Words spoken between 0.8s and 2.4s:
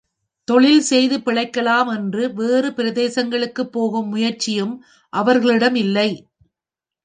செய்து பிழைக்கலாம் என்று